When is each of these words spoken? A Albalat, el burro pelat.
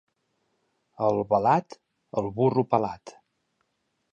A 1.03 1.09
Albalat, 1.09 1.77
el 2.23 2.31
burro 2.41 2.65
pelat. 2.73 3.17